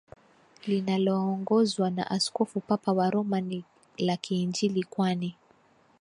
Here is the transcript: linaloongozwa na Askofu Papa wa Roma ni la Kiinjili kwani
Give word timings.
linaloongozwa 0.67 1.89
na 1.89 2.11
Askofu 2.11 2.59
Papa 2.59 2.91
wa 2.91 3.09
Roma 3.09 3.41
ni 3.41 3.63
la 3.97 4.17
Kiinjili 4.17 4.83
kwani 4.83 5.35